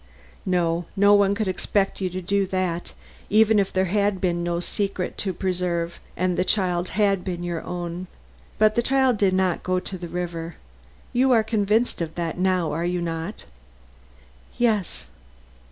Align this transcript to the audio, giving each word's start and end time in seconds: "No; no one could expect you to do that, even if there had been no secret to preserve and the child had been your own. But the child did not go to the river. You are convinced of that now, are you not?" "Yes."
"No; 0.47 0.85
no 0.95 1.13
one 1.13 1.35
could 1.35 1.47
expect 1.47 2.01
you 2.01 2.09
to 2.09 2.23
do 2.23 2.47
that, 2.47 2.93
even 3.29 3.59
if 3.59 3.71
there 3.71 3.85
had 3.85 4.19
been 4.19 4.41
no 4.41 4.59
secret 4.59 5.15
to 5.19 5.31
preserve 5.31 5.99
and 6.17 6.37
the 6.39 6.43
child 6.43 6.89
had 6.97 7.23
been 7.23 7.43
your 7.43 7.61
own. 7.61 8.07
But 8.57 8.73
the 8.73 8.81
child 8.81 9.17
did 9.19 9.35
not 9.35 9.61
go 9.61 9.79
to 9.79 9.99
the 9.99 10.07
river. 10.07 10.55
You 11.13 11.31
are 11.33 11.43
convinced 11.43 12.01
of 12.01 12.15
that 12.15 12.39
now, 12.39 12.71
are 12.71 12.83
you 12.83 12.99
not?" 12.99 13.43
"Yes." 14.57 15.07